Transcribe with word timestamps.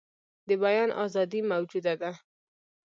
د 0.47 0.49
بیان 0.63 0.89
آزادي 1.03 1.39
موجوده 1.51 1.93
ده. 2.01 2.11